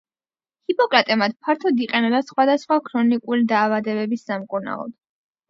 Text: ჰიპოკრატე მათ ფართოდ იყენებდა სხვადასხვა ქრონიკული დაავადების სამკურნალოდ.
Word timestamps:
ჰიპოკრატე 0.69 1.17
მათ 1.21 1.35
ფართოდ 1.47 1.83
იყენებდა 1.87 2.23
სხვადასხვა 2.31 2.79
ქრონიკული 2.89 3.47
დაავადების 3.53 4.27
სამკურნალოდ. 4.33 4.99